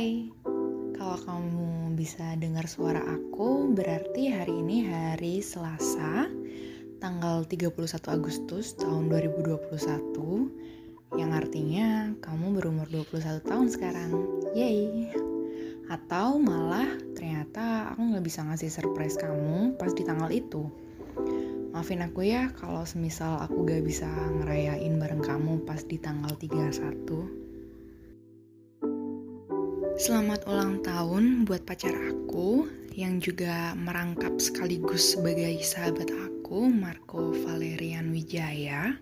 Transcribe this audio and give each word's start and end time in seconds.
Hai, 0.00 0.32
kalau 0.96 1.20
kamu 1.28 1.92
bisa 1.92 2.32
dengar 2.40 2.64
suara 2.64 3.04
aku, 3.04 3.68
berarti 3.76 4.32
hari 4.32 4.64
ini 4.64 4.88
hari 4.88 5.44
Selasa, 5.44 6.24
tanggal 7.04 7.44
31 7.44 8.08
Agustus 8.08 8.72
tahun 8.80 9.12
2021, 9.12 11.20
yang 11.20 11.36
artinya 11.36 12.16
kamu 12.16 12.56
berumur 12.56 12.88
21 12.88 13.44
tahun 13.44 13.68
sekarang. 13.68 14.10
Yay! 14.56 15.12
Atau 15.92 16.40
malah 16.40 16.96
ternyata 17.12 17.92
aku 17.92 18.00
nggak 18.00 18.24
bisa 18.24 18.40
ngasih 18.48 18.72
surprise 18.72 19.20
kamu 19.20 19.76
pas 19.76 19.92
di 19.92 20.00
tanggal 20.00 20.32
itu. 20.32 20.64
Maafin 21.76 22.00
aku 22.00 22.24
ya 22.24 22.48
kalau 22.56 22.88
semisal 22.88 23.36
aku 23.44 23.68
gak 23.68 23.84
bisa 23.84 24.08
ngerayain 24.08 24.96
bareng 24.96 25.20
kamu 25.20 25.60
pas 25.68 25.84
di 25.84 26.00
tanggal 26.00 26.32
31. 26.40 27.39
Selamat 30.00 30.48
ulang 30.48 30.80
tahun 30.80 31.44
buat 31.44 31.68
pacar 31.68 31.92
aku 31.92 32.64
yang 32.96 33.20
juga 33.20 33.76
merangkap 33.76 34.40
sekaligus 34.40 35.12
sebagai 35.12 35.60
sahabat 35.60 36.08
aku, 36.08 36.72
Marco 36.72 37.36
Valerian 37.44 38.08
Wijaya. 38.08 38.96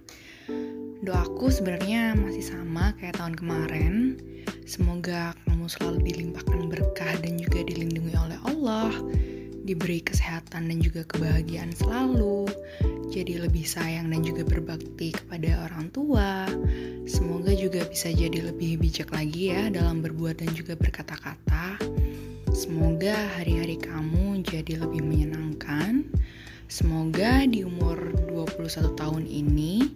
Doaku 0.99 1.55
sebenarnya 1.55 2.19
masih 2.19 2.43
sama 2.43 2.99
kayak 2.99 3.15
tahun 3.15 3.39
kemarin. 3.39 4.19
Semoga 4.67 5.39
kamu 5.47 5.71
selalu 5.71 5.99
dilimpahkan 6.03 6.67
berkah 6.67 7.15
dan 7.23 7.38
diberi 9.69 10.01
kesehatan 10.01 10.73
dan 10.73 10.81
juga 10.81 11.05
kebahagiaan 11.05 11.77
selalu, 11.77 12.49
jadi 13.13 13.45
lebih 13.45 13.69
sayang 13.69 14.09
dan 14.09 14.25
juga 14.25 14.49
berbakti 14.49 15.13
kepada 15.13 15.69
orang 15.69 15.93
tua. 15.93 16.49
Semoga 17.05 17.53
juga 17.53 17.85
bisa 17.85 18.09
jadi 18.09 18.49
lebih 18.49 18.81
bijak 18.81 19.13
lagi 19.13 19.53
ya 19.53 19.69
dalam 19.69 20.01
berbuat 20.01 20.41
dan 20.41 20.49
juga 20.57 20.73
berkata-kata. 20.73 21.77
Semoga 22.57 23.13
hari-hari 23.37 23.77
kamu 23.77 24.41
jadi 24.41 24.81
lebih 24.81 25.05
menyenangkan. 25.05 26.09
Semoga 26.69 27.45
di 27.45 27.65
umur 27.65 28.13
21 28.33 28.97
tahun 28.97 29.25
ini 29.29 29.89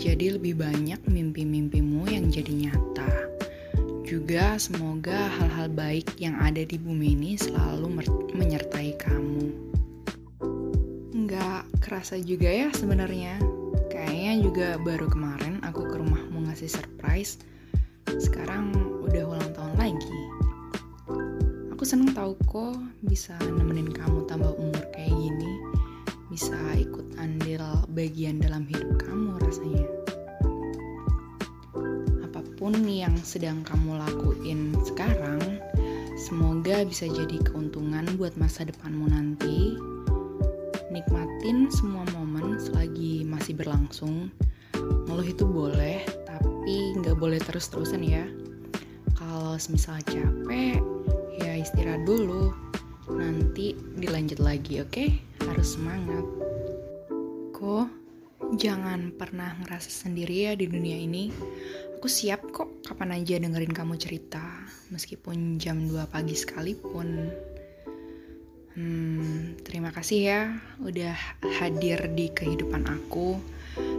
jadi 0.00 0.40
lebih 0.40 0.56
banyak 0.60 1.04
mimpi-mimpimu 1.04 2.08
yang 2.08 2.32
jadi 2.32 2.68
nyata. 2.68 3.37
Juga 4.08 4.56
semoga 4.56 5.28
hal-hal 5.36 5.68
baik 5.68 6.16
yang 6.16 6.32
ada 6.40 6.64
di 6.64 6.80
bumi 6.80 7.12
ini 7.12 7.36
selalu 7.36 7.92
menyertai 8.32 8.96
kamu 8.96 9.68
nggak 11.28 11.84
kerasa 11.84 12.16
juga 12.16 12.48
ya 12.48 12.72
sebenarnya. 12.72 13.36
Kayaknya 13.92 14.34
juga 14.40 14.68
baru 14.80 15.12
kemarin 15.12 15.60
aku 15.60 15.84
ke 15.84 16.00
rumahmu 16.00 16.48
ngasih 16.48 16.72
surprise. 16.72 17.36
Sekarang 18.16 18.72
udah 19.04 19.28
ulang 19.28 19.52
tahun 19.52 19.76
lagi. 19.76 20.18
Aku 21.76 21.84
seneng 21.84 22.16
tau 22.16 22.32
kok 22.48 22.80
bisa 23.04 23.36
nemenin 23.44 23.92
kamu 23.92 24.24
tambah 24.24 24.56
umur 24.56 24.88
kayak 24.96 25.12
gini. 25.12 25.52
Bisa 26.32 26.56
ikut 26.80 27.12
andil 27.20 27.60
bagian 27.92 28.40
dalam 28.40 28.64
hidup 28.64 29.04
kamu 29.04 29.36
rasanya. 29.44 30.07
Apa 32.58 32.74
pun 32.74 32.90
yang 32.90 33.14
sedang 33.22 33.62
kamu 33.62 34.02
lakuin 34.02 34.74
sekarang, 34.82 35.62
semoga 36.18 36.82
bisa 36.82 37.06
jadi 37.06 37.38
keuntungan 37.46 38.02
buat 38.18 38.34
masa 38.34 38.66
depanmu 38.66 39.06
nanti 39.06 39.78
nikmatin 40.90 41.70
semua 41.70 42.02
momen 42.18 42.58
selagi 42.58 43.22
masih 43.22 43.54
berlangsung. 43.54 44.34
Ngeluh 44.74 45.30
itu 45.30 45.46
boleh, 45.46 46.02
tapi 46.26 46.98
nggak 46.98 47.14
boleh 47.22 47.38
terus-terusan 47.38 48.02
ya. 48.02 48.26
Kalau 49.14 49.54
semisal 49.54 50.02
capek, 50.02 50.82
ya 51.38 51.62
istirahat 51.62 52.02
dulu. 52.10 52.50
Nanti 53.06 53.78
dilanjut 54.02 54.42
lagi, 54.42 54.82
oke? 54.82 54.90
Okay? 54.90 55.22
Harus 55.46 55.78
semangat. 55.78 56.26
Kok 57.54 57.97
jangan 58.56 59.12
pernah 59.12 59.52
ngerasa 59.60 60.08
sendiri 60.08 60.48
ya 60.48 60.52
di 60.56 60.64
dunia 60.70 60.96
ini. 60.96 61.28
Aku 61.98 62.06
siap 62.06 62.48
kok 62.54 62.86
kapan 62.86 63.18
aja 63.18 63.42
dengerin 63.42 63.74
kamu 63.74 63.98
cerita, 63.98 64.40
meskipun 64.94 65.58
jam 65.58 65.90
2 65.90 66.08
pagi 66.08 66.38
sekalipun. 66.38 67.28
Hmm, 68.78 69.58
terima 69.66 69.90
kasih 69.90 70.20
ya 70.22 70.40
udah 70.78 71.18
hadir 71.58 71.98
di 72.14 72.30
kehidupan 72.30 72.86
aku. 72.86 73.34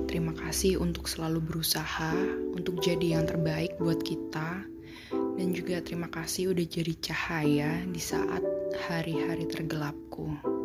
Terima 0.08 0.32
kasih 0.32 0.80
untuk 0.80 1.12
selalu 1.12 1.44
berusaha 1.44 2.16
untuk 2.56 2.80
jadi 2.80 3.20
yang 3.20 3.28
terbaik 3.28 3.76
buat 3.78 4.00
kita. 4.00 4.64
Dan 5.12 5.52
juga 5.52 5.84
terima 5.84 6.08
kasih 6.08 6.56
udah 6.56 6.64
jadi 6.64 6.94
cahaya 7.04 7.72
di 7.92 8.00
saat 8.00 8.42
hari-hari 8.88 9.44
tergelapku. 9.52 10.59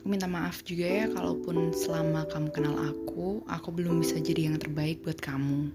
Aku 0.00 0.08
minta 0.08 0.24
maaf 0.24 0.64
juga 0.64 0.88
ya 0.88 1.06
kalaupun 1.12 1.76
selama 1.76 2.24
kamu 2.32 2.48
kenal 2.56 2.72
aku, 2.72 3.44
aku 3.44 3.68
belum 3.68 4.00
bisa 4.00 4.16
jadi 4.16 4.48
yang 4.48 4.56
terbaik 4.56 5.04
buat 5.04 5.20
kamu. 5.20 5.68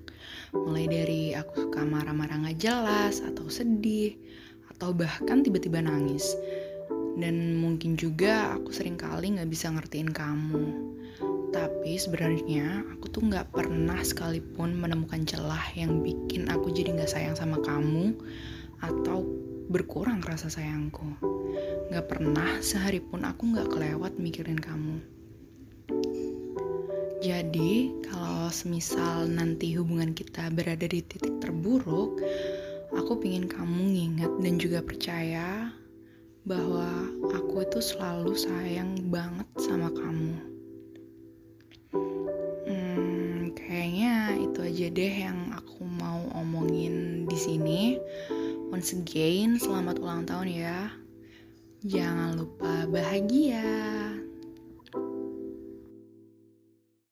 Mulai 0.49 0.85
dari 0.89 1.21
aku 1.37 1.69
suka 1.69 1.85
marah-marah 1.85 2.49
gak 2.49 2.57
jelas, 2.57 3.21
atau 3.21 3.45
sedih, 3.53 4.17
atau 4.73 4.97
bahkan 4.97 5.45
tiba-tiba 5.45 5.77
nangis 5.77 6.33
dan 7.21 7.53
mungkin 7.61 7.95
juga 7.95 8.57
aku 8.57 8.73
sering 8.73 8.97
kali 8.97 9.37
gak 9.37 9.45
bisa 9.45 9.69
ngertiin 9.69 10.09
kamu. 10.09 10.73
Tapi 11.53 11.93
sebenarnya 11.93 12.81
aku 12.97 13.05
tuh 13.13 13.29
gak 13.29 13.53
pernah 13.53 14.01
sekalipun 14.01 14.73
menemukan 14.73 15.21
celah 15.21 15.69
yang 15.77 16.01
bikin 16.01 16.49
aku 16.49 16.73
jadi 16.73 16.97
gak 16.97 17.13
sayang 17.13 17.37
sama 17.37 17.61
kamu 17.61 18.17
atau 18.81 19.21
berkurang 19.69 20.21
rasa 20.21 20.49
sayangku. 20.49 21.05
Gak 21.89 22.05
pernah 22.09 22.61
sehari 22.61 23.01
pun 23.01 23.25
aku 23.25 23.55
gak 23.55 23.69
kelewat 23.73 24.17
mikirin 24.17 24.59
kamu. 24.59 25.01
Jadi, 27.25 27.89
kalau 28.05 28.53
semisal 28.53 29.25
nanti 29.25 29.73
hubungan 29.73 30.13
kita 30.13 30.53
berada 30.53 30.85
di 30.85 31.01
titik 31.01 31.41
terburuk, 31.41 32.21
aku 32.93 33.17
pingin 33.17 33.49
kamu 33.49 33.97
nginget 33.97 34.33
dan 34.45 34.53
juga 34.61 34.79
percaya 34.85 35.73
bahwa 36.45 37.09
aku 37.33 37.65
itu 37.65 37.81
selalu 37.81 38.37
sayang 38.37 39.09
banget 39.09 39.49
sama 39.57 39.89
kamu. 39.89 40.37
Hmm, 42.69 43.49
kayaknya 43.57 44.37
itu 44.37 44.59
aja 44.61 44.85
deh 44.93 45.15
yang 45.25 45.39
aku 45.57 45.81
mau 45.89 46.29
omongin 46.37 47.25
di 47.25 47.37
sini. 47.41 47.81
Once 48.75 48.91
again, 48.91 49.55
selamat 49.55 50.03
ulang 50.03 50.27
tahun 50.27 50.51
ya. 50.51 50.91
Jangan 51.87 52.35
lupa 52.35 52.83
bahagia. 52.91 53.63